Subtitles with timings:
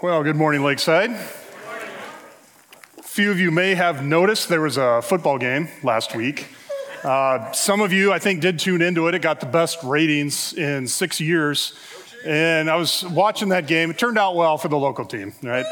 [0.00, 1.10] Well, good morning, Lakeside.
[1.10, 6.46] A few of you may have noticed there was a football game last week.
[7.02, 9.16] Uh, some of you, I think, did tune into it.
[9.16, 11.76] It got the best ratings in six years.
[12.24, 13.90] And I was watching that game.
[13.90, 15.66] It turned out well for the local team, right?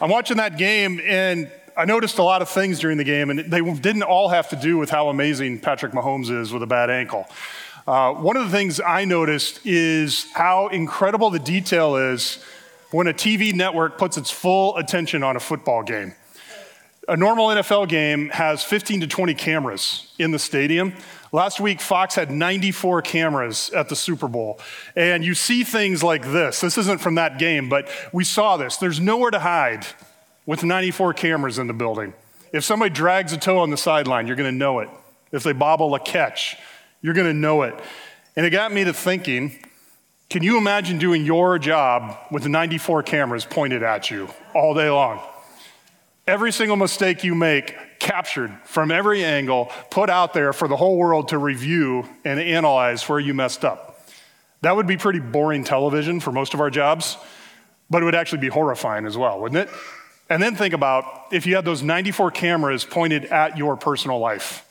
[0.00, 3.40] I'm watching that game, and I noticed a lot of things during the game, and
[3.40, 6.88] they didn't all have to do with how amazing Patrick Mahomes is with a bad
[6.88, 7.26] ankle.
[7.88, 12.38] Uh, one of the things I noticed is how incredible the detail is
[12.92, 16.14] when a TV network puts its full attention on a football game.
[17.08, 20.94] A normal NFL game has 15 to 20 cameras in the stadium.
[21.32, 24.60] Last week, Fox had 94 cameras at the Super Bowl.
[24.94, 26.60] And you see things like this.
[26.60, 28.76] This isn't from that game, but we saw this.
[28.76, 29.84] There's nowhere to hide
[30.46, 32.14] with 94 cameras in the building.
[32.52, 34.90] If somebody drags a toe on the sideline, you're going to know it.
[35.32, 36.56] If they bobble a catch,
[37.00, 37.74] you're going to know it.
[38.36, 39.58] And it got me to thinking
[40.32, 45.20] can you imagine doing your job with 94 cameras pointed at you all day long?
[46.26, 50.96] Every single mistake you make captured from every angle, put out there for the whole
[50.96, 54.08] world to review and analyze where you messed up.
[54.62, 57.18] That would be pretty boring television for most of our jobs,
[57.90, 59.74] but it would actually be horrifying as well, wouldn't it?
[60.30, 64.66] And then think about if you had those 94 cameras pointed at your personal life,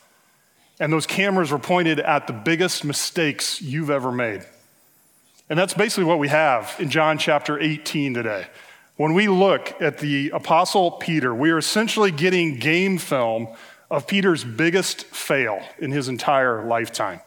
[0.80, 4.44] and those cameras were pointed at the biggest mistakes you've ever made.
[5.52, 8.48] And that's basically what we have in John chapter 18 today.
[8.96, 13.50] When we look at the Apostle Peter, we are essentially getting game film
[13.90, 17.20] of Peter's biggest fail in his entire lifetime.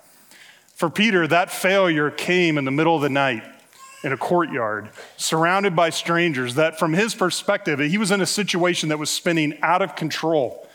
[0.75, 3.43] For Peter, that failure came in the middle of the night
[4.03, 4.89] in a courtyard,
[5.19, 9.59] surrounded by strangers, that from his perspective, he was in a situation that was spinning
[9.61, 10.67] out of control.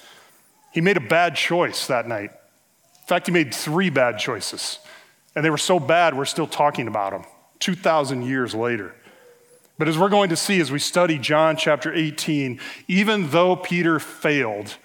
[0.71, 2.29] He made a bad choice that night.
[2.29, 4.77] In fact, he made three bad choices,
[5.35, 7.23] and they were so bad, we're still talking about them.
[7.59, 8.93] 2,000 years later.
[9.77, 13.99] But as we're going to see as we study John chapter 18, even though Peter
[13.99, 14.75] failed,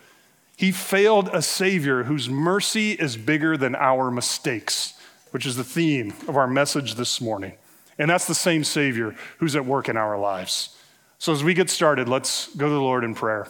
[0.56, 4.94] he failed a Savior whose mercy is bigger than our mistakes,
[5.32, 7.54] which is the theme of our message this morning.
[7.99, 10.76] And that's the same Savior who's at work in our lives.
[11.19, 13.49] So as we get started, let's go to the Lord in prayer.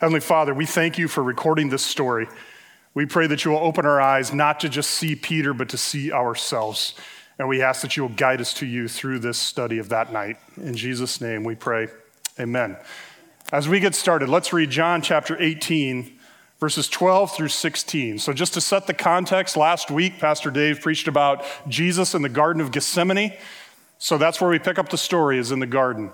[0.00, 2.26] Heavenly Father, we thank you for recording this story.
[2.92, 5.78] We pray that you will open our eyes not to just see Peter, but to
[5.78, 6.94] see ourselves.
[7.40, 10.12] And we ask that you will guide us to you through this study of that
[10.12, 10.36] night.
[10.58, 11.88] In Jesus' name we pray.
[12.38, 12.76] Amen.
[13.50, 16.18] As we get started, let's read John chapter 18,
[16.60, 18.18] verses 12 through 16.
[18.18, 22.28] So, just to set the context, last week, Pastor Dave preached about Jesus in the
[22.28, 23.32] Garden of Gethsemane.
[23.98, 26.10] So, that's where we pick up the story, is in the garden.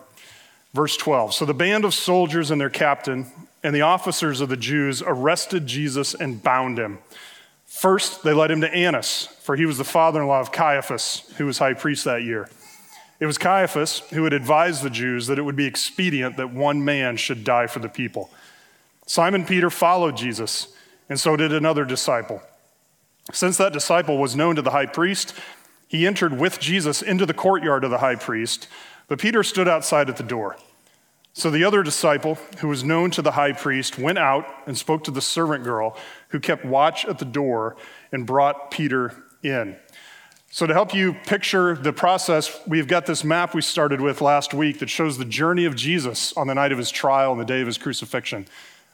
[0.74, 1.34] Verse 12.
[1.34, 3.26] So, the band of soldiers and their captain
[3.64, 7.00] and the officers of the Jews arrested Jesus and bound him.
[7.76, 11.30] First, they led him to Annas, for he was the father in law of Caiaphas,
[11.36, 12.48] who was high priest that year.
[13.20, 16.86] It was Caiaphas who had advised the Jews that it would be expedient that one
[16.86, 18.30] man should die for the people.
[19.06, 20.68] Simon Peter followed Jesus,
[21.10, 22.40] and so did another disciple.
[23.34, 25.34] Since that disciple was known to the high priest,
[25.86, 28.68] he entered with Jesus into the courtyard of the high priest,
[29.06, 30.56] but Peter stood outside at the door.
[31.38, 35.04] So the other disciple, who was known to the high priest, went out and spoke
[35.04, 35.94] to the servant girl
[36.30, 37.76] who kept watch at the door
[38.10, 39.76] and brought Peter in.
[40.50, 44.54] So, to help you picture the process, we've got this map we started with last
[44.54, 47.44] week that shows the journey of Jesus on the night of his trial and the
[47.44, 48.46] day of his crucifixion.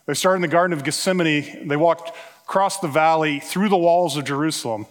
[0.07, 2.11] They started in the Garden of Gethsemane, they walked
[2.43, 4.87] across the valley through the walls of Jerusalem,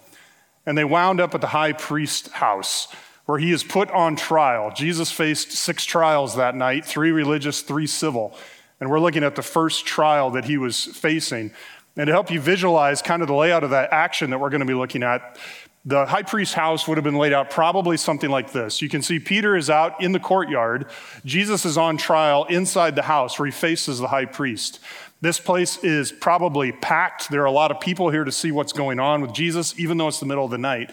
[0.66, 2.88] and they wound up at the high priest's house
[3.32, 4.74] where he is put on trial.
[4.76, 8.38] Jesus faced six trials that night three religious, three civil.
[8.82, 11.54] And we're looking at the first trial that he was facing.
[11.96, 14.60] And to help you visualize kind of the layout of that action that we're going
[14.60, 15.40] to be looking at,
[15.86, 18.82] the high priest's house would have been laid out probably something like this.
[18.82, 20.88] You can see Peter is out in the courtyard.
[21.24, 24.82] Jesus is on trial inside the house where he faces the high priest.
[25.22, 27.30] This place is probably packed.
[27.30, 29.98] There are a lot of people here to see what's going on with Jesus, even
[29.98, 30.92] though it's the middle of the night.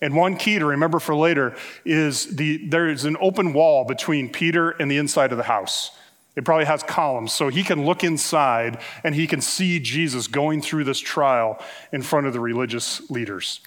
[0.00, 4.30] And one key to remember for later is the, there is an open wall between
[4.30, 5.90] Peter and the inside of the house.
[6.36, 10.62] It probably has columns, so he can look inside and he can see Jesus going
[10.62, 11.62] through this trial
[11.92, 13.60] in front of the religious leaders.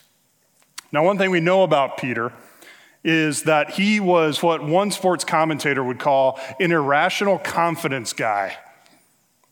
[0.91, 2.31] Now, one thing we know about Peter
[3.03, 8.57] is that he was what one sports commentator would call an irrational confidence guy.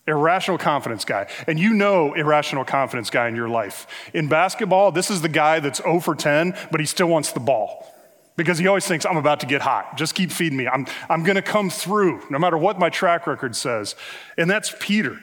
[0.07, 1.27] Irrational confidence guy.
[1.47, 3.87] And you know irrational confidence guy in your life.
[4.13, 7.39] In basketball, this is the guy that's 0 for 10, but he still wants the
[7.39, 7.87] ball.
[8.35, 9.97] Because he always thinks, I'm about to get hot.
[9.97, 10.67] Just keep feeding me.
[10.67, 13.95] I'm, I'm going to come through no matter what my track record says.
[14.37, 15.19] And that's Peter.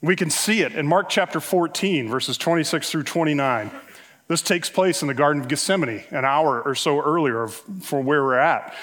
[0.00, 3.70] We can see it in Mark chapter 14, verses 26 through 29.
[4.28, 8.22] This takes place in the Garden of Gethsemane, an hour or so earlier for where
[8.22, 8.74] we're at.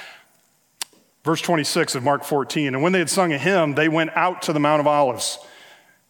[1.24, 2.74] Verse 26 of Mark 14.
[2.74, 5.38] And when they had sung a hymn, they went out to the Mount of Olives.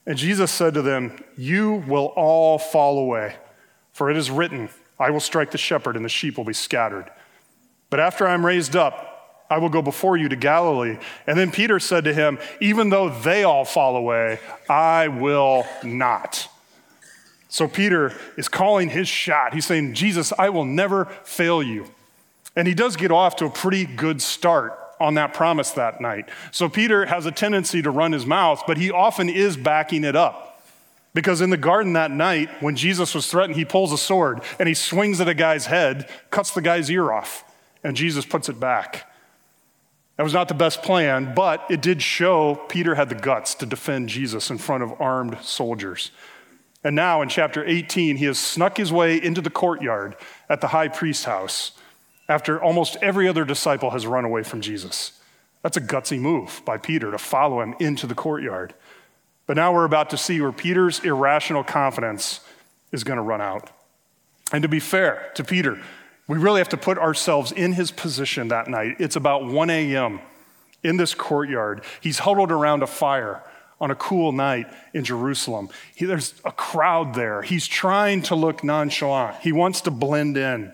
[0.05, 3.35] And Jesus said to them, You will all fall away,
[3.91, 4.69] for it is written,
[4.99, 7.09] I will strike the shepherd, and the sheep will be scattered.
[7.89, 10.97] But after I am raised up, I will go before you to Galilee.
[11.27, 16.47] And then Peter said to him, Even though they all fall away, I will not.
[17.49, 19.53] So Peter is calling his shot.
[19.53, 21.91] He's saying, Jesus, I will never fail you.
[22.55, 26.29] And he does get off to a pretty good start on that promise that night.
[26.51, 30.15] So Peter has a tendency to run his mouth, but he often is backing it
[30.15, 30.63] up.
[31.13, 34.67] Because in the garden that night, when Jesus was threatened, he pulls a sword and
[34.67, 37.43] he swings at a guy's head, cuts the guy's ear off,
[37.83, 39.11] and Jesus puts it back.
[40.15, 43.65] That was not the best plan, but it did show Peter had the guts to
[43.65, 46.11] defend Jesus in front of armed soldiers.
[46.83, 50.15] And now in chapter 18, he has snuck his way into the courtyard
[50.49, 51.73] at the high priest's house
[52.27, 55.13] after almost every other disciple has run away from Jesus.
[55.61, 58.73] That's a gutsy move by Peter to follow him into the courtyard.
[59.47, 62.39] But now we're about to see where Peter's irrational confidence
[62.91, 63.69] is going to run out.
[64.51, 65.81] And to be fair to Peter,
[66.27, 68.97] we really have to put ourselves in his position that night.
[68.99, 70.19] It's about 1 a.m.
[70.83, 71.83] in this courtyard.
[71.99, 73.43] He's huddled around a fire
[73.79, 75.69] on a cool night in Jerusalem.
[75.95, 77.41] He, there's a crowd there.
[77.41, 80.71] He's trying to look nonchalant, he wants to blend in.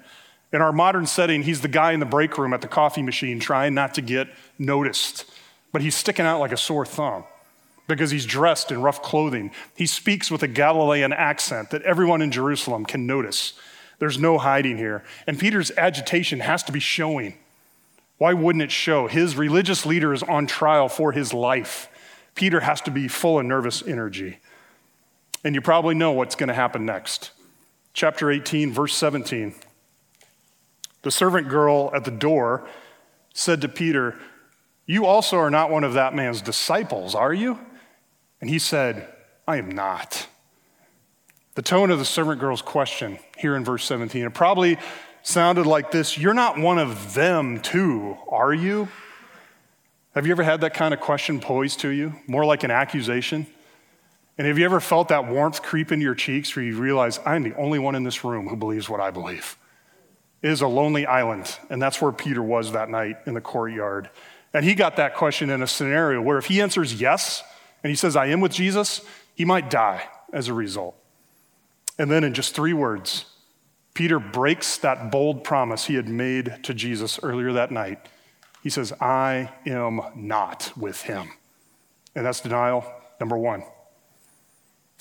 [0.54, 3.40] In our modern setting, he's the guy in the break room at the coffee machine
[3.40, 5.26] trying not to get noticed,
[5.72, 7.26] but he's sticking out like a sore thumb
[7.88, 9.52] because he's dressed in rough clothing.
[9.76, 13.54] He speaks with a Galilean accent that everyone in Jerusalem can notice.
[14.00, 15.04] There's no hiding here.
[15.26, 17.38] And Peter's agitation has to be showing.
[18.18, 19.08] Why wouldn't it show?
[19.08, 21.90] His religious leader is on trial for his life.
[22.36, 24.40] Peter has to be full of nervous energy.
[25.44, 27.32] And you probably know what's going to happen next.
[27.94, 29.56] Chapter 18, verse 17.
[31.04, 32.68] The servant girl at the door
[33.34, 34.18] said to Peter,
[34.86, 37.60] You also are not one of that man's disciples, are you?
[38.42, 39.08] And he said,
[39.48, 40.28] I am not.
[41.56, 44.78] The tone of the servant girl's question here in verse 17, it probably
[45.24, 48.88] sounded like this You're not one of them, too, are you?
[50.14, 52.14] Have you ever had that kind of question posed to you?
[52.28, 53.46] More like an accusation?
[54.38, 57.44] And have you ever felt that warmth creep into your cheeks where you realize, I'm
[57.44, 59.58] the only one in this room who believes what I believe?
[60.42, 61.58] Is a lonely island.
[61.70, 64.10] And that's where Peter was that night in the courtyard.
[64.54, 67.44] And he got that question in a scenario where if he answers yes,
[67.84, 69.02] and he says, I am with Jesus,
[69.36, 70.04] he might die
[70.34, 70.96] as a result.
[72.00, 73.26] And then in just three words,
[73.94, 78.08] Peter breaks that bold promise he had made to Jesus earlier that night.
[78.62, 81.30] He says, I am not with him.
[82.16, 82.86] And that's denial
[83.20, 83.64] number one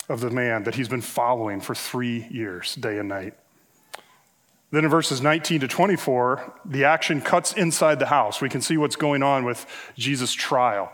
[0.09, 3.33] of the man that he's been following for three years, day and night.
[4.71, 8.41] Then in verses 19 to 24, the action cuts inside the house.
[8.41, 9.65] We can see what's going on with
[9.95, 10.91] Jesus' trial.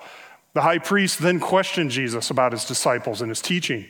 [0.54, 3.88] The high priest then questioned Jesus about his disciples and his teaching.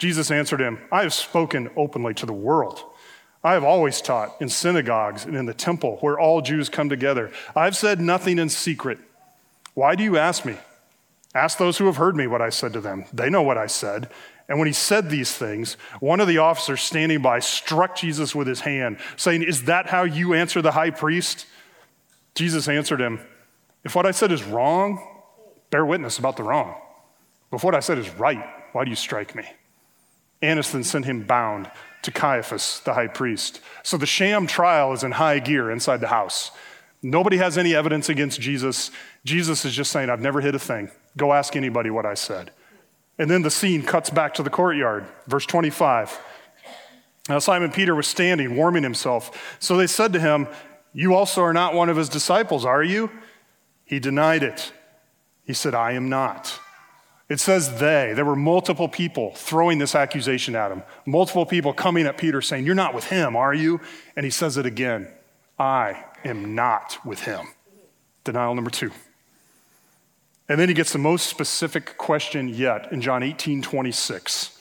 [0.00, 2.82] Jesus answered him, I have spoken openly to the world.
[3.44, 7.30] I have always taught in synagogues and in the temple where all Jews come together.
[7.54, 8.98] I've said nothing in secret.
[9.74, 10.56] Why do you ask me?
[11.34, 13.04] Ask those who have heard me what I said to them.
[13.12, 14.08] They know what I said.
[14.48, 18.46] And when he said these things, one of the officers standing by struck Jesus with
[18.46, 21.46] his hand, saying, Is that how you answer the high priest?
[22.34, 23.20] Jesus answered him,
[23.84, 25.02] If what I said is wrong,
[25.70, 26.74] bear witness about the wrong.
[27.50, 29.44] But if what I said is right, why do you strike me?
[30.42, 31.70] Annas then sent him bound
[32.02, 33.60] to Caiaphas, the high priest.
[33.82, 36.50] So the sham trial is in high gear inside the house.
[37.02, 38.90] Nobody has any evidence against Jesus.
[39.24, 40.90] Jesus is just saying, I've never hid a thing.
[41.16, 42.50] Go ask anybody what I said.
[43.18, 45.06] And then the scene cuts back to the courtyard.
[45.26, 46.18] Verse 25.
[47.28, 49.56] Now Simon Peter was standing, warming himself.
[49.58, 50.48] So they said to him,
[50.92, 53.10] You also are not one of his disciples, are you?
[53.84, 54.72] He denied it.
[55.44, 56.58] He said, I am not.
[57.28, 58.12] It says they.
[58.14, 62.66] There were multiple people throwing this accusation at him, multiple people coming at Peter saying,
[62.66, 63.80] You're not with him, are you?
[64.16, 65.08] And he says it again
[65.58, 67.46] I am not with him.
[68.24, 68.90] Denial number two.
[70.48, 74.60] And then he gets the most specific question yet in John 18 26.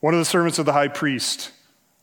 [0.00, 1.52] One of the servants of the high priest,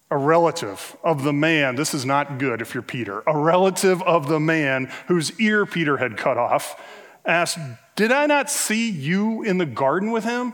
[0.10, 4.28] a relative of the man, this is not good if you're Peter, a relative of
[4.28, 6.82] the man whose ear Peter had cut off,
[7.26, 7.60] asked,
[7.96, 10.54] Did I not see you in the garden with him?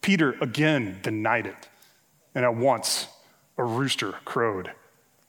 [0.00, 1.68] Peter again denied it.
[2.34, 3.06] And at once,
[3.56, 4.72] a rooster crowed.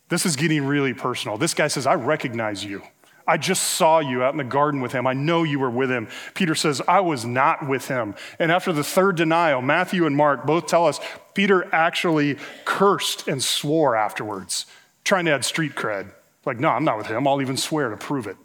[0.10, 1.38] This is getting really personal.
[1.38, 2.82] This guy says, I recognize you.
[3.28, 5.08] I just saw you out in the garden with him.
[5.08, 6.08] I know you were with him.
[6.34, 8.16] Peter says, I was not with him.
[8.38, 11.00] And after the third denial, Matthew and Mark both tell us
[11.34, 14.68] Peter actually cursed and swore afterwards,
[15.04, 16.12] trying to add street cred.
[16.46, 17.28] Like, no, I'm not with him.
[17.28, 18.38] I'll even swear to prove it.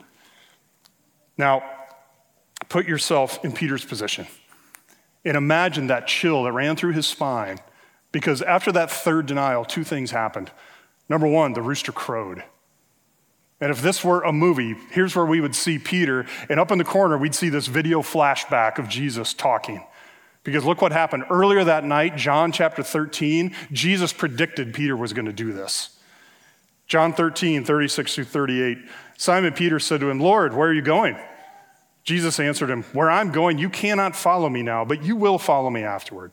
[1.36, 1.62] Now,
[2.68, 4.26] put yourself in Peter's position
[5.24, 7.58] and imagine that chill that ran through his spine
[8.12, 10.50] because after that third denial, two things happened.
[11.08, 12.42] Number one, the rooster crowed.
[13.60, 16.78] And if this were a movie, here's where we would see Peter, and up in
[16.78, 19.84] the corner, we'd see this video flashback of Jesus talking.
[20.42, 21.24] Because look what happened.
[21.28, 25.98] Earlier that night, John chapter 13, Jesus predicted Peter was going to do this.
[26.86, 28.78] John 13, 36 through 38.
[29.18, 31.16] Simon Peter said to him, Lord, where are you going?
[32.02, 35.68] Jesus answered him, Where I'm going, you cannot follow me now, but you will follow
[35.68, 36.32] me afterward.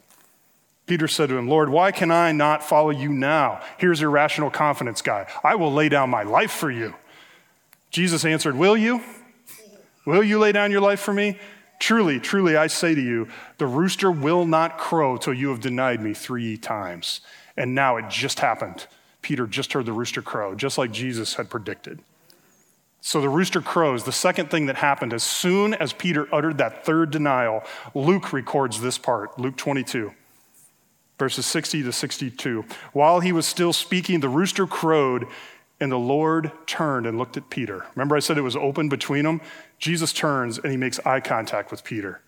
[0.86, 3.62] Peter said to him, Lord, why can I not follow you now?
[3.78, 5.28] Here's your rational confidence guy.
[5.44, 6.96] I will lay down my life for you.
[7.98, 9.02] Jesus answered, Will you?
[10.06, 11.40] Will you lay down your life for me?
[11.80, 13.28] Truly, truly, I say to you,
[13.58, 17.22] the rooster will not crow till you have denied me three times.
[17.58, 18.86] And now it just happened.
[19.24, 21.98] Peter just heard the rooster crow, just like Jesus had predicted.
[23.02, 24.04] So the rooster crows.
[24.04, 27.64] The second thing that happened, as soon as Peter uttered that third denial,
[27.96, 30.14] Luke records this part, Luke 22
[31.18, 32.66] verses 60 to 62.
[32.94, 35.26] While he was still speaking, the rooster crowed,
[35.80, 37.86] and the Lord turned and looked at Peter.
[37.96, 39.42] Remember, I said it was open between them?
[39.80, 42.22] Jesus turns and he makes eye contact with Peter.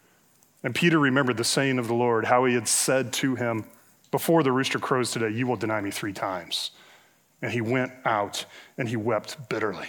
[0.64, 3.66] And Peter remembered the saying of the Lord, how he had said to him,
[4.12, 6.72] Before the rooster crows today, you will deny me three times.
[7.42, 8.46] And he went out
[8.78, 9.88] and he wept bitterly.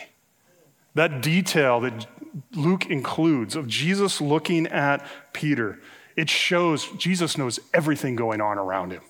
[0.95, 2.07] That detail that
[2.55, 5.79] Luke includes of Jesus looking at Peter
[6.21, 9.03] it shows Jesus knows everything going on around him.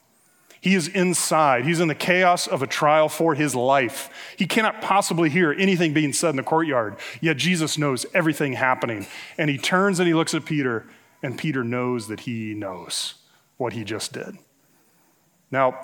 [0.60, 1.64] He is inside.
[1.64, 4.10] He's in the chaos of a trial for his life.
[4.36, 9.06] He cannot possibly hear anything being said in the courtyard, yet Jesus knows everything happening.
[9.38, 10.86] And he turns and he looks at Peter,
[11.22, 13.14] and Peter knows that he knows
[13.56, 14.36] what he just did.
[15.50, 15.78] Now,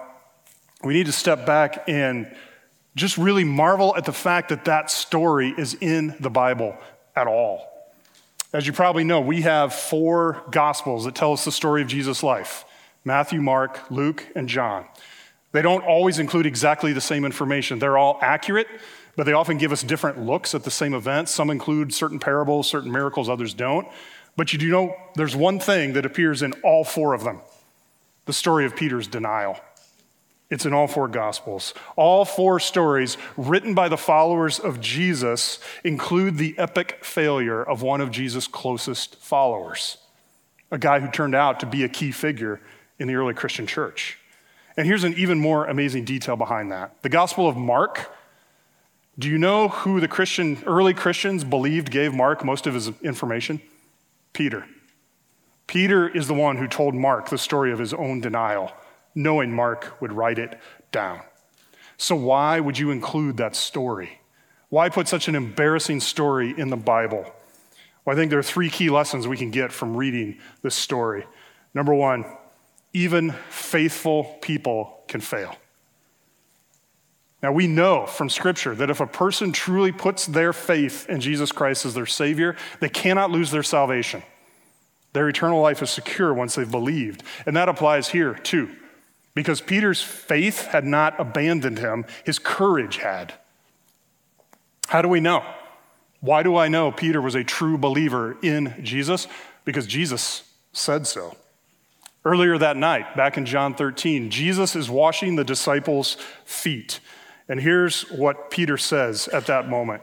[0.85, 2.35] we need to step back and
[2.95, 6.77] just really marvel at the fact that that story is in the Bible
[7.15, 7.67] at all.
[8.53, 12.23] As you probably know, we have four gospels that tell us the story of Jesus'
[12.23, 12.65] life
[13.07, 14.85] Matthew, Mark, Luke, and John.
[15.53, 17.79] They don't always include exactly the same information.
[17.79, 18.67] They're all accurate,
[19.15, 21.29] but they often give us different looks at the same event.
[21.29, 23.87] Some include certain parables, certain miracles, others don't.
[24.37, 27.41] But you do know there's one thing that appears in all four of them
[28.27, 29.57] the story of Peter's denial.
[30.51, 31.75] It's in all four Gospels.
[31.95, 38.01] All four stories written by the followers of Jesus include the epic failure of one
[38.01, 39.97] of Jesus' closest followers,
[40.73, 42.61] a guy who turned out to be a key figure
[42.99, 44.19] in the early Christian church.
[44.77, 47.03] And here's an even more amazing detail behind that.
[47.03, 48.13] The Gospel of Mark,
[49.19, 53.61] do you know who the Christian early Christians believed gave Mark most of his information?
[54.33, 54.67] Peter.
[55.67, 58.73] Peter is the one who told Mark the story of his own denial
[59.17, 60.61] knowing Mark would write it
[60.93, 61.21] down.
[61.97, 64.21] So, why would you include that story?
[64.69, 67.25] Why put such an embarrassing story in the Bible?
[68.05, 71.25] Well, I think there are three key lessons we can get from reading this story.
[71.73, 72.25] Number one,
[72.97, 75.57] even faithful people can fail.
[77.43, 81.53] Now, we know from Scripture that if a person truly puts their faith in Jesus
[81.53, 84.23] Christ as their Savior, they cannot lose their salvation.
[85.13, 87.23] Their eternal life is secure once they've believed.
[87.45, 88.71] And that applies here, too
[89.37, 93.35] because Peter's faith had not abandoned him, his courage had.
[94.89, 95.45] How do we know?
[96.21, 99.29] Why do I know Peter was a true believer in Jesus?
[99.67, 101.37] Because Jesus said so.
[102.27, 106.99] Earlier that night, back in John 13, Jesus is washing the disciples' feet.
[107.49, 110.03] And here's what Peter says at that moment.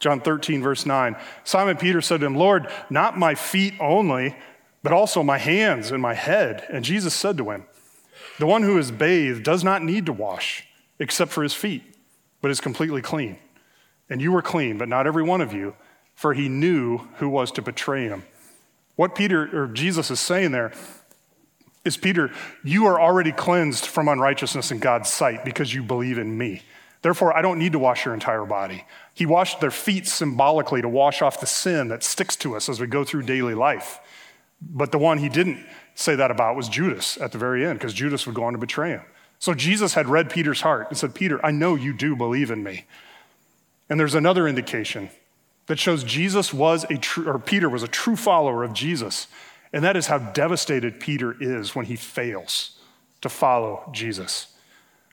[0.00, 1.14] John 13, verse 9.
[1.44, 4.34] Simon Peter said to him, Lord, not my feet only,
[4.82, 6.66] but also my hands and my head.
[6.70, 7.66] And Jesus said to him,
[8.38, 10.66] the one who is bathed does not need to wash
[10.98, 11.82] except for his feet,
[12.40, 13.36] but is completely clean.
[14.08, 15.76] And you were clean, but not every one of you,
[16.14, 18.24] for he knew who was to betray him.
[18.94, 20.72] What Peter or Jesus is saying there
[21.86, 22.30] is Peter,
[22.64, 26.62] you are already cleansed from unrighteousness in God's sight because you believe in me.
[27.02, 28.84] Therefore, I don't need to wash your entire body.
[29.14, 32.80] He washed their feet symbolically to wash off the sin that sticks to us as
[32.80, 34.00] we go through daily life.
[34.60, 35.64] But the one he didn't
[35.94, 38.58] say that about was Judas at the very end, because Judas would go on to
[38.58, 39.02] betray him.
[39.38, 42.62] So Jesus had read Peter's heart and said, Peter, I know you do believe in
[42.62, 42.86] me.
[43.88, 45.10] And there's another indication
[45.66, 49.26] that shows Jesus was a true, or Peter was a true follower of Jesus.
[49.72, 52.78] And that is how devastated Peter is when he fails
[53.20, 54.54] to follow Jesus.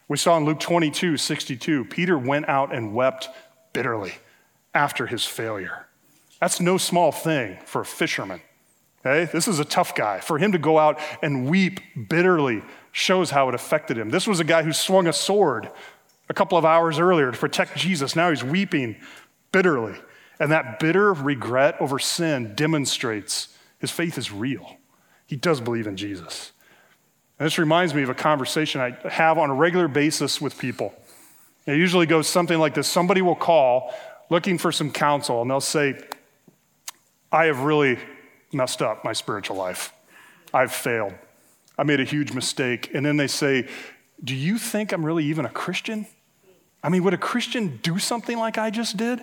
[0.07, 3.29] We saw in Luke 22, 62, Peter went out and wept
[3.71, 4.13] bitterly
[4.73, 5.87] after his failure.
[6.39, 8.41] That's no small thing for a fisherman.
[9.05, 9.31] Okay?
[9.31, 10.19] This is a tough guy.
[10.19, 11.79] For him to go out and weep
[12.09, 14.09] bitterly shows how it affected him.
[14.09, 15.69] This was a guy who swung a sword
[16.29, 18.15] a couple of hours earlier to protect Jesus.
[18.15, 18.95] Now he's weeping
[19.51, 19.95] bitterly.
[20.39, 23.52] And that bitter regret over sin demonstrates
[23.83, 24.77] his faith is real.
[25.25, 26.53] He does believe in Jesus.
[27.37, 30.93] And this reminds me of a conversation I have on a regular basis with people.
[31.65, 33.93] It usually goes something like this somebody will call
[34.29, 35.99] looking for some counsel, and they'll say,
[37.29, 37.99] I have really
[38.53, 39.91] messed up my spiritual life.
[40.53, 41.15] I've failed.
[41.77, 42.89] I made a huge mistake.
[42.93, 43.67] And then they say,
[44.23, 46.07] Do you think I'm really even a Christian?
[46.81, 49.21] I mean, would a Christian do something like I just did?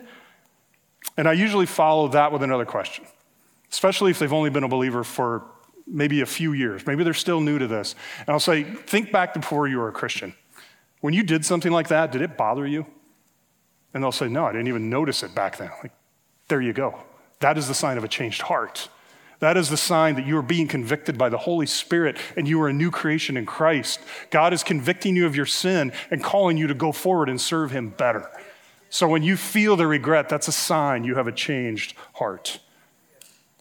[1.16, 3.06] And I usually follow that with another question,
[3.72, 5.44] especially if they've only been a believer for
[5.86, 6.86] maybe a few years.
[6.86, 7.94] Maybe they're still new to this.
[8.20, 10.34] And I'll say, Think back to before you were a Christian.
[11.00, 12.86] When you did something like that, did it bother you?
[13.92, 15.70] And they'll say, No, I didn't even notice it back then.
[15.82, 15.92] Like,
[16.48, 17.02] there you go.
[17.40, 18.88] That is the sign of a changed heart.
[19.40, 22.60] That is the sign that you are being convicted by the Holy Spirit and you
[22.60, 24.00] are a new creation in Christ.
[24.30, 27.70] God is convicting you of your sin and calling you to go forward and serve
[27.70, 28.30] Him better.
[28.90, 32.60] So when you feel the regret, that's a sign you have a changed heart.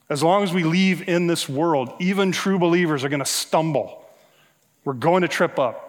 [0.09, 4.05] As long as we leave in this world, even true believers are going to stumble.
[4.83, 5.85] We're going to trip up.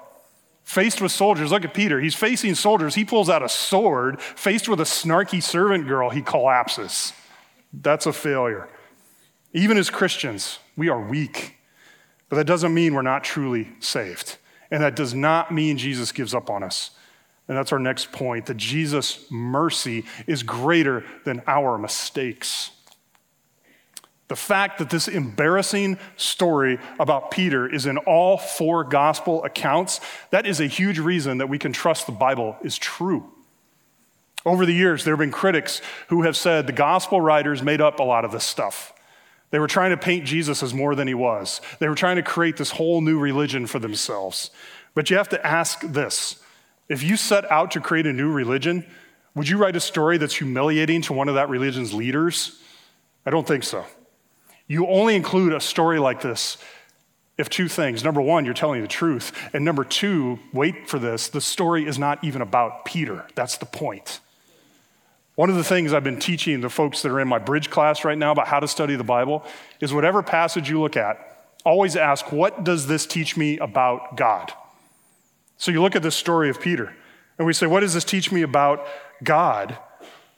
[0.63, 2.01] Faced with soldiers, look at Peter.
[2.01, 2.95] He's facing soldiers.
[2.95, 4.21] He pulls out a sword.
[4.21, 7.13] Faced with a snarky servant girl, he collapses.
[7.73, 8.69] That's a failure.
[9.53, 11.57] Even as Christians, we are weak,
[12.29, 14.37] but that doesn't mean we're not truly saved.
[14.71, 16.91] And that does not mean Jesus gives up on us.
[17.49, 22.71] And that's our next point that Jesus' mercy is greater than our mistakes.
[24.31, 30.47] The fact that this embarrassing story about Peter is in all four gospel accounts, that
[30.47, 33.29] is a huge reason that we can trust the Bible is true.
[34.47, 37.99] Over the years, there have been critics who have said the gospel writers made up
[37.99, 38.93] a lot of this stuff.
[39.51, 41.61] They were trying to paint Jesus as more than he was.
[41.81, 44.53] They were trying to create this whole new religion for themselves.
[44.95, 46.41] But you have to ask this
[46.89, 48.87] if you set out to create a new religion,
[49.35, 52.63] would you write a story that's humiliating to one of that religion's leaders?
[53.27, 53.85] I don't think so.
[54.71, 56.57] You only include a story like this
[57.37, 58.05] if two things.
[58.05, 59.33] Number one, you're telling the truth.
[59.53, 63.27] And number two, wait for this, the story is not even about Peter.
[63.35, 64.21] That's the point.
[65.35, 68.05] One of the things I've been teaching the folks that are in my bridge class
[68.05, 69.45] right now about how to study the Bible
[69.81, 71.19] is whatever passage you look at,
[71.65, 74.53] always ask, what does this teach me about God?
[75.57, 76.95] So you look at this story of Peter,
[77.39, 78.87] and we say, what does this teach me about
[79.25, 79.77] God?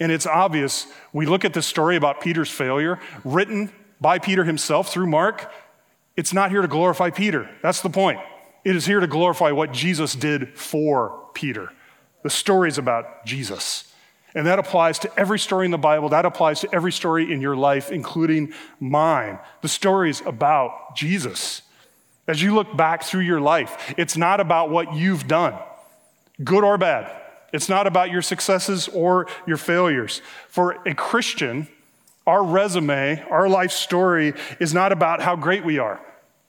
[0.01, 0.87] And it's obvious.
[1.13, 3.71] We look at this story about Peter's failure, written
[4.03, 5.51] by Peter himself through Mark,
[6.17, 7.49] it's not here to glorify Peter.
[7.63, 8.21] That's the point.
[8.65, 11.73] It is here to glorify what Jesus did for Peter.
[12.23, 13.93] The story is about Jesus.
[14.35, 16.09] And that applies to every story in the Bible.
[16.09, 19.39] That applies to every story in your life, including mine.
[19.61, 21.63] The story is about Jesus.
[22.27, 25.55] As you look back through your life, it's not about what you've done,
[26.43, 27.11] good or bad.
[27.53, 30.23] It's not about your successes or your failures.
[30.49, 31.69] For a Christian,
[32.27, 36.01] our resume, our life story is not about how great we are.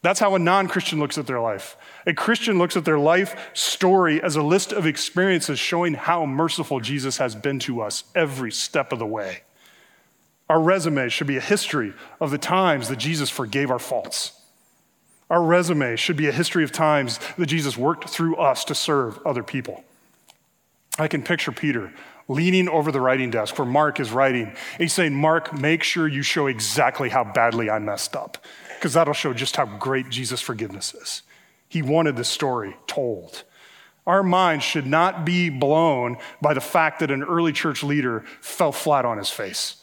[0.03, 1.77] That's how a non Christian looks at their life.
[2.05, 6.81] A Christian looks at their life story as a list of experiences showing how merciful
[6.81, 9.43] Jesus has been to us every step of the way.
[10.49, 14.33] Our resume should be a history of the times that Jesus forgave our faults.
[15.29, 19.17] Our resume should be a history of times that Jesus worked through us to serve
[19.25, 19.83] other people.
[20.99, 21.91] I can picture Peter
[22.27, 24.55] leaning over the writing desk where Mark is writing.
[24.77, 28.37] he's saying, Mark, make sure you show exactly how badly I messed up,
[28.75, 31.23] because that'll show just how great Jesus' forgiveness is.
[31.67, 33.43] He wanted the story told.
[34.05, 38.71] Our minds should not be blown by the fact that an early church leader fell
[38.71, 39.77] flat on his face.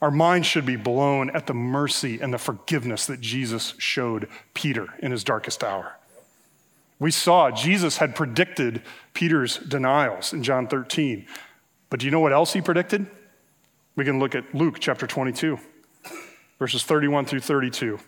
[0.00, 4.94] Our minds should be blown at the mercy and the forgiveness that Jesus showed Peter
[5.00, 5.96] in his darkest hour.
[6.98, 8.82] We saw Jesus had predicted
[9.14, 11.26] Peter's denials in John 13.
[11.90, 13.06] But do you know what else he predicted?
[13.96, 15.58] We can look at Luke chapter 22,
[16.58, 17.98] verses 31 through 32.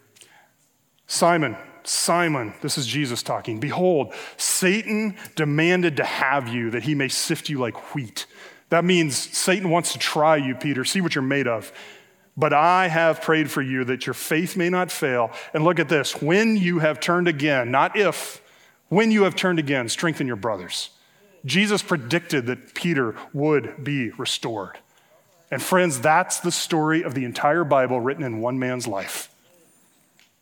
[1.07, 3.59] Simon, Simon, this is Jesus talking.
[3.61, 8.27] Behold, Satan demanded to have you that he may sift you like wheat.
[8.69, 11.73] That means Satan wants to try you, Peter, see what you're made of.
[12.37, 15.33] But I have prayed for you that your faith may not fail.
[15.53, 18.41] And look at this when you have turned again, not if,
[18.89, 20.91] when you have turned again, strengthen your brothers.
[21.45, 24.79] Jesus predicted that Peter would be restored.
[25.51, 29.29] And friends, that's the story of the entire Bible written in one man's life.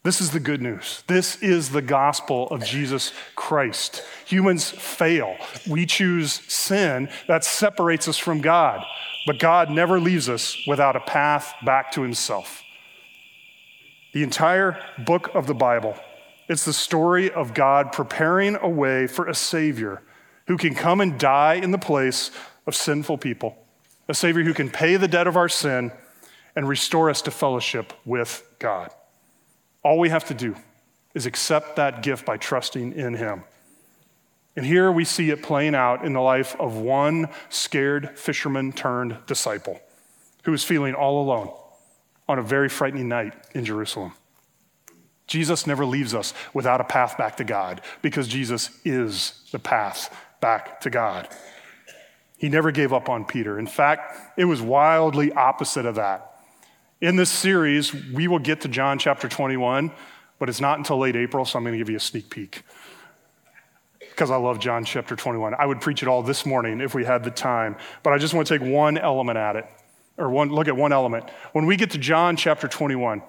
[0.03, 1.05] This is the good news.
[1.09, 4.03] This is the gospel of Jesus Christ.
[4.27, 5.37] Humans fail.
[5.69, 8.83] We choose sin that separates us from God,
[9.27, 12.63] but God never leaves us without a path back to himself.
[14.15, 15.97] The entire book of the Bible,
[16.49, 20.03] it's the story of God preparing a way for a savior
[20.51, 22.33] who can come and die in the place
[22.67, 23.57] of sinful people
[24.09, 25.93] a Savior who can pay the debt of our sin
[26.57, 28.91] and restore us to fellowship with God.
[29.85, 30.57] All we have to do
[31.15, 33.45] is accept that gift by trusting in Him.
[34.57, 39.19] And here we see it playing out in the life of one scared fisherman turned
[39.29, 39.79] disciple
[40.43, 41.55] who was feeling all alone
[42.29, 44.15] on a very frightening night in Jerusalem.
[45.29, 50.13] Jesus never leaves us without a path back to God because Jesus is the path
[50.41, 51.29] back to God.
[52.37, 53.59] He never gave up on Peter.
[53.59, 56.27] In fact, it was wildly opposite of that.
[57.01, 59.91] In this series, we will get to John chapter 21,
[60.39, 62.63] but it's not until late April, so I'm going to give you a sneak peek
[64.21, 65.55] because I love John chapter 21.
[65.59, 68.35] I would preach it all this morning if we had the time, but I just
[68.35, 69.65] want to take one element at it,
[70.19, 71.31] or one, look at one element.
[71.53, 73.23] When we get to John chapter 21,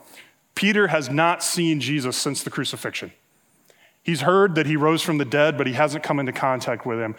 [0.54, 3.14] Peter has not seen Jesus since the crucifixion.
[4.04, 7.00] He's heard that he rose from the dead, but he hasn't come into contact with
[7.00, 7.16] him.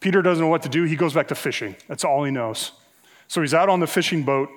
[0.00, 0.84] Peter doesn't know what to do.
[0.84, 1.76] He goes back to fishing.
[1.88, 2.72] That's all he knows.
[3.28, 4.48] So he's out on the fishing boat,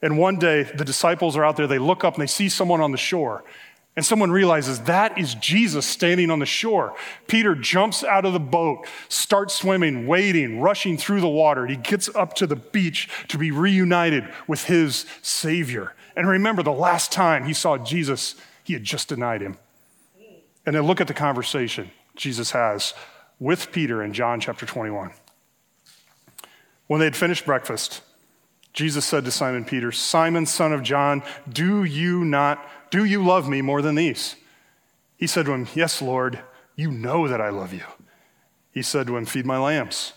[0.00, 1.66] and one day the disciples are out there.
[1.66, 3.44] They look up and they see someone on the shore.
[3.96, 6.96] And someone realizes that is Jesus standing on the shore.
[7.28, 11.66] Peter jumps out of the boat, starts swimming, wading, rushing through the water.
[11.66, 15.94] He gets up to the beach to be reunited with his Savior.
[16.16, 19.58] And remember, the last time he saw Jesus, he had just denied him.
[20.66, 22.94] And then look at the conversation Jesus has
[23.38, 25.12] with Peter in John chapter 21.
[26.86, 28.02] When they had finished breakfast,
[28.72, 33.48] Jesus said to Simon Peter, Simon, son of John, do you not, do you love
[33.48, 34.36] me more than these?
[35.16, 36.40] He said to him, Yes, Lord,
[36.76, 37.84] you know that I love you.
[38.72, 40.12] He said to him, Feed my lambs.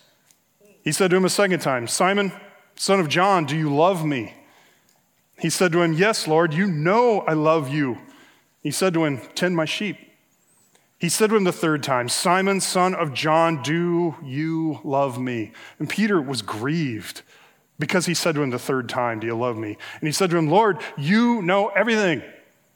[0.83, 2.31] He said to him a second time, Simon,
[2.75, 4.33] son of John, do you love me?
[5.39, 7.99] He said to him, Yes, Lord, you know I love you.
[8.63, 9.97] He said to him, Tend my sheep.
[10.99, 15.51] He said to him the third time, Simon, son of John, do you love me?
[15.77, 17.21] And Peter was grieved
[17.77, 19.77] because he said to him the third time, Do you love me?
[19.99, 22.23] And he said to him, Lord, you know everything.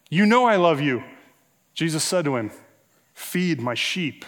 [0.10, 1.03] You know I love you.
[1.73, 2.51] Jesus said to him,
[3.13, 4.23] Feed my sheep.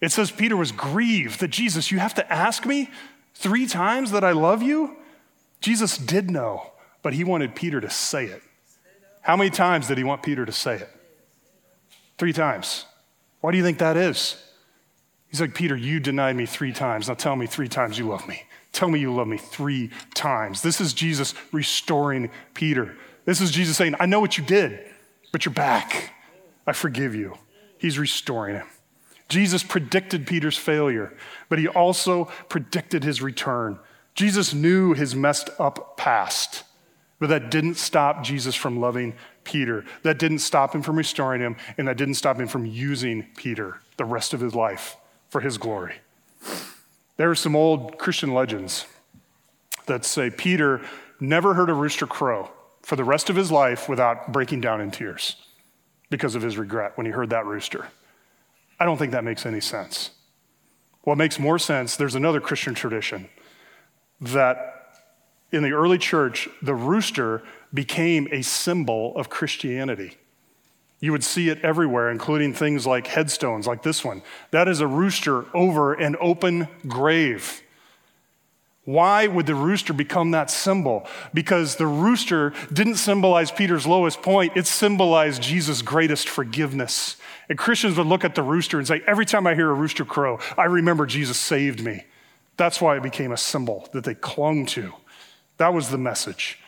[0.00, 2.88] It says Peter was grieved that Jesus, you have to ask me
[3.34, 4.96] three times that I love you?
[5.60, 8.42] Jesus did know, but he wanted Peter to say it.
[9.22, 10.88] How many times did he want Peter to say it?
[12.16, 12.84] Three times.
[13.40, 14.36] Why do you think that is?
[15.28, 17.08] He's like, Peter, you denied me three times.
[17.08, 18.44] Now tell me three times you love me.
[18.72, 20.62] Tell me you love me three times.
[20.62, 22.96] This is Jesus restoring Peter.
[23.24, 24.80] This is Jesus saying, I know what you did,
[25.32, 26.14] but you're back.
[26.66, 27.36] I forgive you.
[27.78, 28.66] He's restoring him.
[29.28, 31.12] Jesus predicted Peter's failure,
[31.48, 33.78] but he also predicted his return.
[34.14, 36.64] Jesus knew his messed up past,
[37.18, 39.84] but that didn't stop Jesus from loving Peter.
[40.02, 43.80] That didn't stop him from restoring him, and that didn't stop him from using Peter
[43.96, 44.96] the rest of his life
[45.28, 45.96] for his glory.
[47.16, 48.86] There are some old Christian legends
[49.86, 50.80] that say Peter
[51.18, 52.50] never heard a rooster crow
[52.82, 55.36] for the rest of his life without breaking down in tears
[56.10, 57.88] because of his regret when he heard that rooster.
[58.78, 60.10] I don't think that makes any sense.
[61.02, 63.28] What makes more sense, there's another Christian tradition
[64.20, 64.77] that
[65.50, 70.16] in the early church, the rooster became a symbol of Christianity.
[71.00, 74.22] You would see it everywhere, including things like headstones, like this one.
[74.50, 77.62] That is a rooster over an open grave.
[78.84, 81.06] Why would the rooster become that symbol?
[81.34, 87.16] Because the rooster didn't symbolize Peter's lowest point, it symbolized Jesus' greatest forgiveness.
[87.48, 90.06] And Christians would look at the rooster and say, Every time I hear a rooster
[90.06, 92.04] crow, I remember Jesus saved me.
[92.56, 94.94] That's why it became a symbol that they clung to.
[95.58, 96.58] That was the message.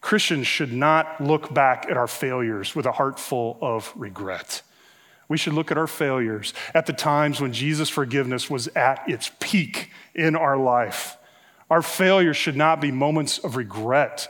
[0.00, 4.62] Christians should not look back at our failures with a heart full of regret.
[5.28, 9.30] We should look at our failures at the times when Jesus' forgiveness was at its
[9.40, 11.16] peak in our life.
[11.70, 14.28] Our failures should not be moments of regret,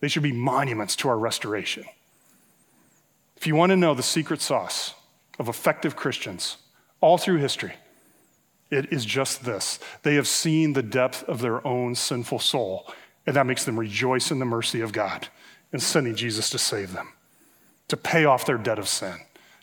[0.00, 1.84] they should be monuments to our restoration.
[3.36, 4.94] If you want to know the secret sauce
[5.38, 6.58] of effective Christians
[7.00, 7.72] all through history,
[8.74, 12.86] it is just this they have seen the depth of their own sinful soul
[13.26, 15.28] and that makes them rejoice in the mercy of God
[15.72, 17.12] in sending Jesus to save them,
[17.88, 19.16] to pay off their debt of sin,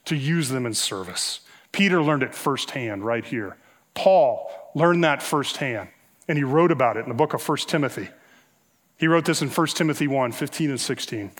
[0.06, 1.42] to use them in service.
[1.72, 3.58] Peter learned it firsthand right here.
[3.94, 5.90] Paul learned that firsthand,
[6.28, 8.10] and he wrote about it in the book of 1 Timothy.
[8.98, 11.32] He wrote this in 1 Timothy 1 15 and 16.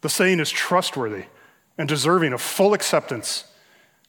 [0.00, 1.24] The saying is trustworthy
[1.76, 3.44] and deserving of full acceptance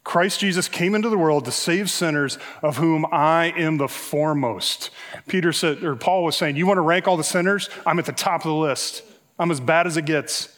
[0.05, 4.91] Christ Jesus came into the world to save sinners, of whom I am the foremost.
[5.27, 7.69] Peter said, or Paul was saying, You want to rank all the sinners?
[7.85, 9.03] I'm at the top of the list.
[9.39, 10.55] I'm as bad as it gets.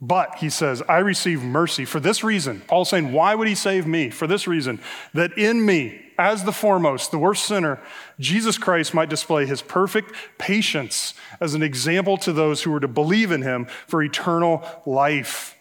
[0.00, 2.60] But, he says, I receive mercy for this reason.
[2.68, 4.10] Paul's saying, Why would he save me?
[4.10, 4.80] For this reason,
[5.12, 7.80] that in me, as the foremost, the worst sinner,
[8.20, 12.88] Jesus Christ might display his perfect patience as an example to those who were to
[12.88, 15.57] believe in him for eternal life.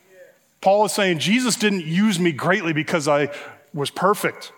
[0.62, 3.30] Paul is saying, Jesus didn't use me greatly because I
[3.74, 4.52] was perfect.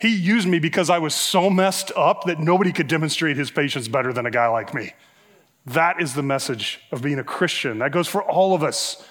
[0.00, 3.88] He used me because I was so messed up that nobody could demonstrate his patience
[3.88, 4.92] better than a guy like me.
[5.66, 7.78] That is the message of being a Christian.
[7.78, 9.04] That goes for all of us.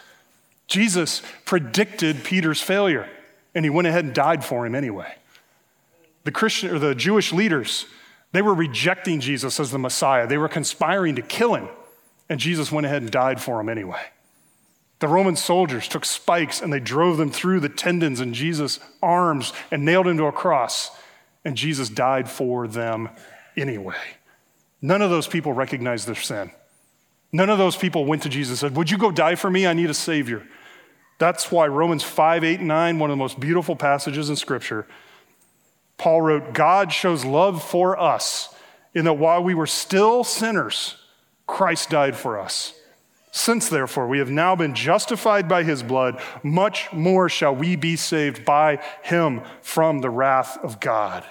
[0.68, 3.10] Jesus predicted Peter's failure,
[3.54, 5.16] and he went ahead and died for him anyway.
[6.24, 7.86] The Christian or the Jewish leaders,
[8.32, 10.28] they were rejecting Jesus as the Messiah.
[10.28, 11.70] They were conspiring to kill him,
[12.30, 14.02] and Jesus went ahead and died for him anyway.
[15.00, 19.54] The Roman soldiers took spikes and they drove them through the tendons in Jesus' arms
[19.70, 20.92] and nailed him to a cross,
[21.46, 23.10] and Jesus died for them
[23.56, 23.96] anyway.
[24.82, 26.52] None of those people recognized their sin.
[27.32, 29.68] None of those people went to Jesus and said, Would you go die for me?
[29.68, 30.48] I need a Savior.
[31.20, 34.88] That's why Romans 5, 8, 9, one of the most beautiful passages in Scripture,
[35.98, 38.54] Paul wrote, God shows love for us
[38.94, 40.96] in that while we were still sinners,
[41.48, 42.77] Christ died for us.
[43.38, 47.96] Since, therefore, we have now been justified by his blood, much more shall we be
[47.96, 51.24] saved by him from the wrath of God.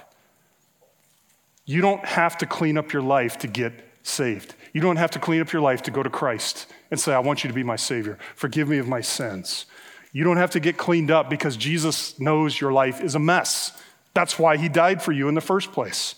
[1.65, 3.73] You don't have to clean up your life to get
[4.05, 4.55] saved.
[4.73, 7.19] You don't have to clean up your life to go to Christ and say, I
[7.19, 8.19] want you to be my Savior.
[8.37, 9.67] Forgive me of my sins.
[10.13, 13.73] You don't have to get cleaned up because Jesus knows your life is a mess.
[14.15, 16.15] That's why he died for you in the first place.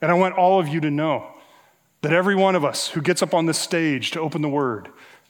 [0.00, 1.34] And I want all of you to know
[2.02, 4.88] that every one of us who gets up on this stage to open the word,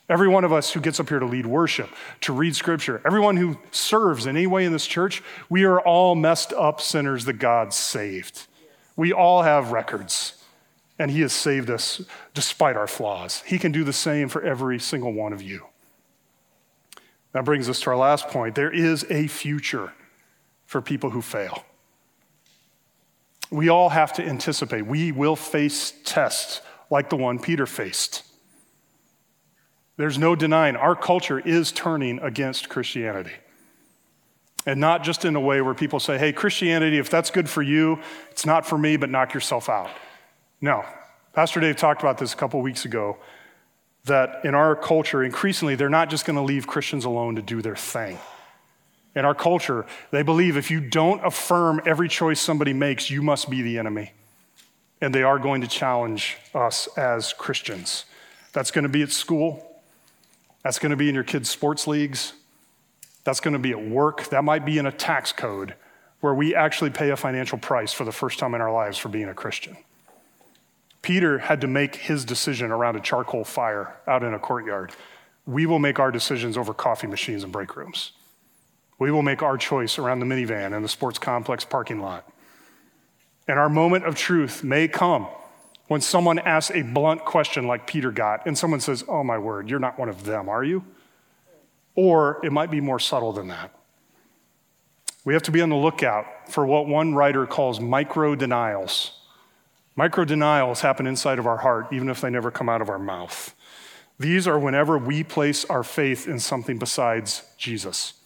[0.08, 3.36] every one of us who gets up here to lead worship, to read scripture, everyone
[3.36, 7.34] who serves in any way in this church, we are all messed up sinners that
[7.34, 8.46] God saved.
[8.96, 10.42] We all have records,
[10.98, 12.02] and He has saved us
[12.34, 13.42] despite our flaws.
[13.46, 15.66] He can do the same for every single one of you.
[17.32, 18.54] That brings us to our last point.
[18.56, 19.92] There is a future
[20.66, 21.64] for people who fail.
[23.50, 24.86] We all have to anticipate.
[24.86, 28.24] We will face tests like the one Peter faced.
[29.96, 33.34] There's no denying our culture is turning against Christianity.
[34.66, 37.62] And not just in a way where people say, hey, Christianity, if that's good for
[37.62, 37.98] you,
[38.30, 39.90] it's not for me, but knock yourself out.
[40.60, 40.84] No.
[41.32, 43.18] Pastor Dave talked about this a couple weeks ago
[44.04, 47.62] that in our culture, increasingly, they're not just going to leave Christians alone to do
[47.62, 48.18] their thing.
[49.14, 53.50] In our culture, they believe if you don't affirm every choice somebody makes, you must
[53.50, 54.12] be the enemy.
[55.00, 58.04] And they are going to challenge us as Christians.
[58.52, 59.66] That's going to be at school.
[60.62, 62.34] That's going to be in your kids' sports leagues.
[63.24, 64.28] That's going to be at work.
[64.28, 65.74] That might be in a tax code
[66.20, 69.08] where we actually pay a financial price for the first time in our lives for
[69.08, 69.76] being a Christian.
[71.02, 74.92] Peter had to make his decision around a charcoal fire out in a courtyard.
[75.46, 78.12] We will make our decisions over coffee machines and break rooms.
[79.00, 82.30] We will make our choice around the minivan and the sports complex parking lot.
[83.48, 85.26] And our moment of truth may come
[85.88, 89.68] when someone asks a blunt question like Peter got, and someone says, Oh, my word,
[89.68, 90.84] you're not one of them, are you?
[91.96, 93.74] Or it might be more subtle than that.
[95.24, 99.12] We have to be on the lookout for what one writer calls micro denials.
[99.96, 102.98] Micro denials happen inside of our heart, even if they never come out of our
[102.98, 103.54] mouth.
[104.18, 108.19] These are whenever we place our faith in something besides Jesus.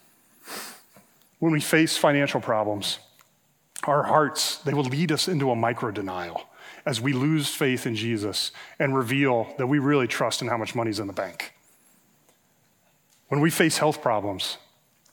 [1.45, 3.01] When we face financial problems,
[3.83, 6.43] our hearts, they will lead us into a micro denial
[6.87, 10.75] as we lose faith in Jesus and reveal that we really trust in how much
[10.75, 11.53] money's in the bank.
[13.29, 14.57] When we face health problems,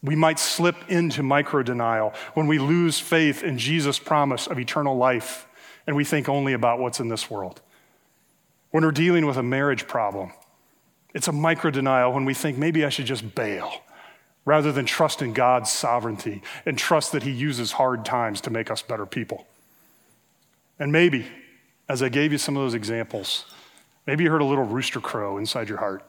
[0.02, 4.96] we might slip into micro denial when we lose faith in Jesus' promise of eternal
[4.96, 5.50] life
[5.86, 7.60] and we think only about what's in this world.
[8.70, 10.32] When we're dealing with a marriage problem,
[11.14, 13.82] it's a micro denial when we think maybe I should just bail
[14.46, 18.72] rather than trust in God's sovereignty and trust that He uses hard times to make
[18.72, 19.46] us better people.
[20.80, 21.28] And maybe,
[21.88, 23.46] as I gave you some of those examples,
[24.08, 26.04] maybe you heard a little rooster crow inside your heart.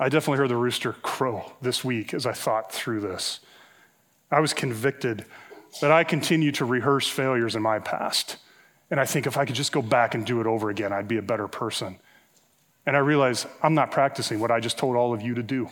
[0.00, 3.38] I definitely heard the rooster crow this week as I thought through this.
[4.30, 5.24] I was convicted
[5.80, 8.36] that I continue to rehearse failures in my past.
[8.90, 11.08] And I think if I could just go back and do it over again, I'd
[11.08, 11.98] be a better person.
[12.84, 15.70] And I realize I'm not practicing what I just told all of you to do.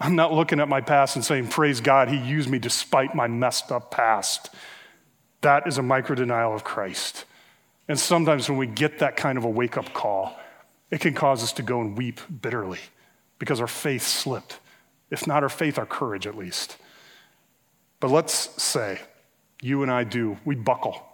[0.00, 3.26] I'm not looking at my past and saying, Praise God, He used me despite my
[3.26, 4.50] messed up past.
[5.40, 7.24] That is a micro denial of Christ.
[7.88, 10.38] And sometimes when we get that kind of a wake up call,
[10.90, 12.80] it can cause us to go and weep bitterly
[13.38, 14.58] because our faith slipped.
[15.10, 16.76] If not our faith, our courage at least.
[18.00, 19.00] But let's say
[19.62, 21.06] you and I do, we buckle,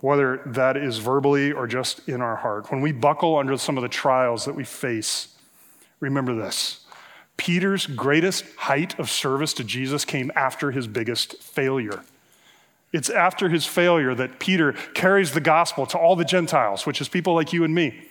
[0.00, 2.70] whether that is verbally or just in our heart.
[2.70, 5.28] When we buckle under some of the trials that we face,
[6.00, 6.83] remember this
[7.36, 12.02] Peter's greatest height of service to Jesus came after his biggest failure.
[12.92, 17.08] It's after his failure that Peter carries the gospel to all the Gentiles, which is
[17.08, 18.06] people like you and me.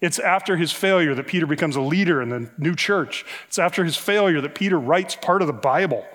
[0.00, 3.26] It's after his failure that Peter becomes a leader in the new church.
[3.48, 6.06] It's after his failure that Peter writes part of the Bible.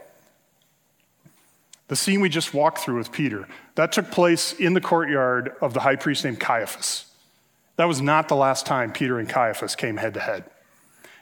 [1.90, 5.74] The scene we just walked through with Peter, that took place in the courtyard of
[5.74, 7.06] the high priest named Caiaphas.
[7.76, 10.46] That was not the last time Peter and Caiaphas came head to head.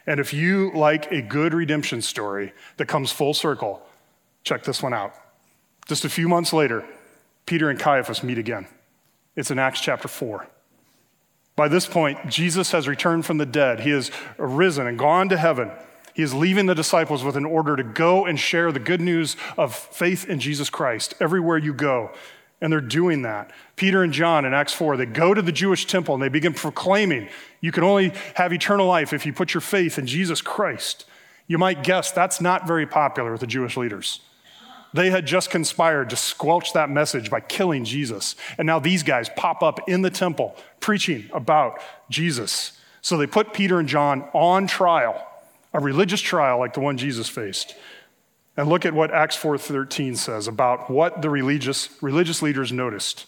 [0.06, 3.82] And if you like a good redemption story that comes full circle,
[4.44, 5.14] check this one out.
[5.86, 6.84] Just a few months later,
[7.46, 8.66] Peter and Caiaphas meet again.
[9.36, 10.46] It's in Acts chapter 4.
[11.54, 13.80] By this point, Jesus has returned from the dead.
[13.80, 15.70] He has arisen and gone to heaven.
[16.14, 19.36] He is leaving the disciples with an order to go and share the good news
[19.56, 22.10] of faith in Jesus Christ everywhere you go.
[22.62, 23.50] And they're doing that.
[23.76, 26.54] Peter and John in Acts 4, they go to the Jewish temple and they begin
[26.54, 27.28] proclaiming
[27.60, 31.04] you can only have eternal life if you put your faith in Jesus Christ.
[31.48, 34.20] You might guess that's not very popular with the Jewish leaders.
[34.94, 38.36] They had just conspired to squelch that message by killing Jesus.
[38.58, 42.78] And now these guys pop up in the temple preaching about Jesus.
[43.00, 45.26] So they put Peter and John on trial,
[45.72, 47.74] a religious trial like the one Jesus faced.
[48.56, 53.26] And look at what Acts 4:13 says about what the religious, religious leaders noticed.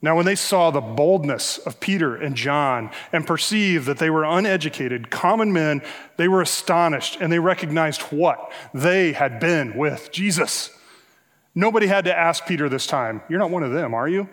[0.00, 4.22] Now, when they saw the boldness of Peter and John and perceived that they were
[4.22, 5.82] uneducated, common men,
[6.16, 8.52] they were astonished and they recognized what?
[8.72, 10.70] They had been with Jesus.
[11.52, 14.28] Nobody had to ask Peter this time, You're not one of them, are you?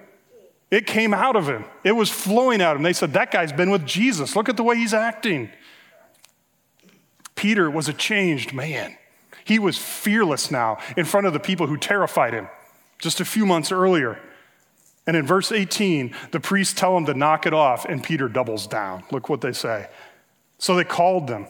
[0.70, 2.84] It came out of him, it was flowing out of him.
[2.84, 4.36] They said, That guy's been with Jesus.
[4.36, 5.50] Look at the way he's acting.
[7.34, 8.96] Peter was a changed man.
[9.46, 12.50] He was fearless now in front of the people who terrified him
[13.00, 14.20] just a few months earlier.
[15.08, 18.66] And in verse 18, the priests tell him to knock it off, and Peter doubles
[18.66, 19.04] down.
[19.12, 19.88] Look what they say.
[20.58, 21.48] So they called them,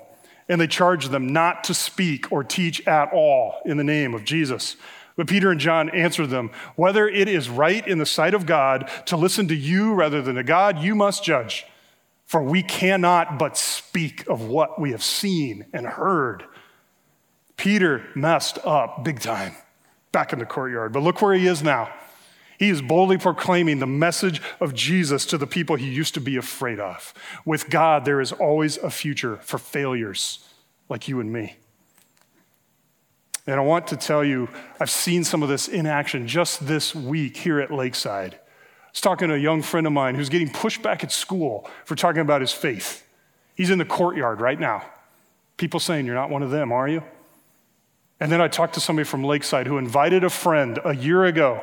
[0.49, 4.25] and they charged them not to speak or teach at all in the name of
[4.25, 4.75] Jesus.
[5.15, 8.91] But Peter and John answered them Whether it is right in the sight of God
[9.05, 11.65] to listen to you rather than to God, you must judge.
[12.25, 16.43] For we cannot but speak of what we have seen and heard.
[17.58, 19.56] Peter messed up big time
[20.12, 20.94] back in the courtyard.
[20.94, 21.91] But look where he is now.
[22.58, 26.38] He is boldly proclaiming the message of Jesus to the people he used to be
[26.38, 27.13] afraid of.
[27.44, 30.48] With God, there is always a future for failures
[30.88, 31.58] like you and me.
[33.48, 36.96] And I want to tell you, I've seen some of this in action just this
[36.96, 38.36] week here at Lakeside.
[38.36, 41.70] I was talking to a young friend of mine who's getting pushed back at school
[41.84, 43.06] for talking about his faith.
[43.54, 44.84] He's in the courtyard right now.
[45.58, 47.04] People saying, You're not one of them, are you?
[48.19, 51.62] And then I talked to somebody from Lakeside who invited a friend a year ago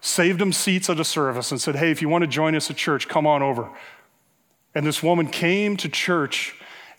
[0.00, 2.70] saved him seats at a service and said, Hey, if you want to join us
[2.70, 3.70] at church, come on over.
[4.74, 6.54] And this woman came to church,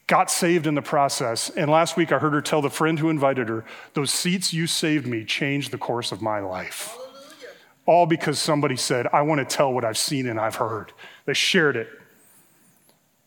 [0.08, 1.50] got saved in the process.
[1.50, 4.68] And last week I heard her tell the friend who invited her, Those seats you
[4.68, 6.96] saved me changed the course of my life.
[6.96, 7.56] Hallelujah.
[7.86, 10.92] All because somebody said, I want to tell what I've seen and I've heard.
[11.26, 11.90] They shared it.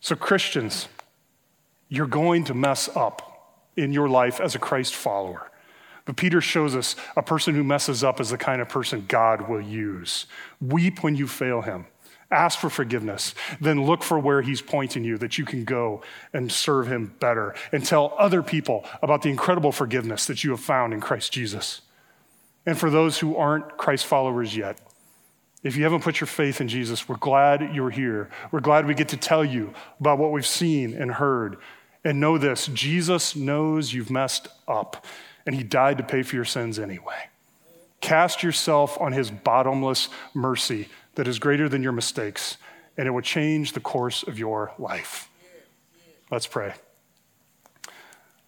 [0.00, 0.88] So, Christians,
[1.88, 3.28] you're going to mess up
[3.76, 5.51] in your life as a Christ follower.
[6.04, 9.48] But Peter shows us a person who messes up is the kind of person God
[9.48, 10.26] will use.
[10.60, 11.86] Weep when you fail him.
[12.30, 13.34] Ask for forgiveness.
[13.60, 17.54] Then look for where he's pointing you that you can go and serve him better
[17.72, 21.82] and tell other people about the incredible forgiveness that you have found in Christ Jesus.
[22.64, 24.78] And for those who aren't Christ followers yet,
[25.62, 28.30] if you haven't put your faith in Jesus, we're glad you're here.
[28.50, 31.58] We're glad we get to tell you about what we've seen and heard.
[32.04, 35.06] And know this Jesus knows you've messed up
[35.46, 37.28] and he died to pay for your sins anyway.
[38.00, 42.56] Cast yourself on his bottomless mercy that is greater than your mistakes,
[42.96, 45.28] and it will change the course of your life.
[46.30, 46.74] Let's pray.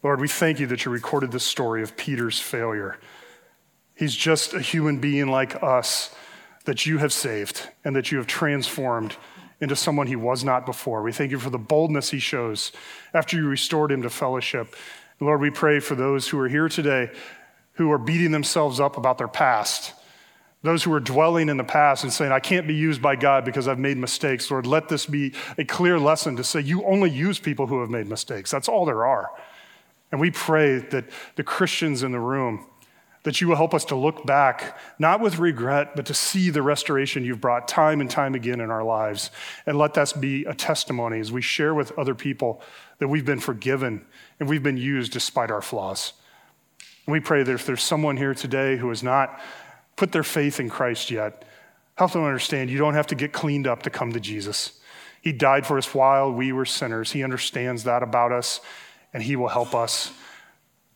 [0.02, 2.98] Lord, we thank you that you recorded this story of Peter's failure.
[3.94, 6.14] He's just a human being like us
[6.64, 9.16] that you have saved and that you have transformed
[9.60, 11.02] into someone he was not before.
[11.02, 12.72] We thank you for the boldness he shows
[13.12, 14.74] after you restored him to fellowship
[15.20, 17.10] Lord, we pray for those who are here today
[17.74, 19.92] who are beating themselves up about their past.
[20.62, 23.44] Those who are dwelling in the past and saying, I can't be used by God
[23.44, 24.50] because I've made mistakes.
[24.50, 27.90] Lord, let this be a clear lesson to say you only use people who have
[27.90, 28.50] made mistakes.
[28.50, 29.30] That's all there are.
[30.10, 31.04] And we pray that
[31.36, 32.66] the Christians in the room,
[33.24, 36.62] that you will help us to look back, not with regret, but to see the
[36.62, 39.30] restoration you've brought time and time again in our lives.
[39.66, 42.62] And let that be a testimony as we share with other people
[42.98, 44.04] that we've been forgiven
[44.38, 46.12] and we've been used despite our flaws.
[47.06, 49.40] And we pray that if there's someone here today who has not
[49.96, 51.44] put their faith in Christ yet,
[51.96, 54.80] help them understand you don't have to get cleaned up to come to Jesus.
[55.20, 57.12] He died for us while we were sinners.
[57.12, 58.60] He understands that about us,
[59.12, 60.12] and He will help us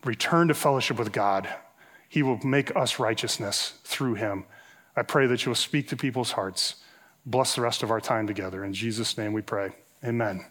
[0.05, 1.49] return to fellowship with God.
[2.09, 4.45] He will make us righteousness through him.
[4.97, 6.77] I pray that you'll speak to people's hearts.
[7.27, 8.65] Bless the rest of our time together.
[8.65, 9.73] In Jesus' name we pray.
[10.05, 10.45] Amen.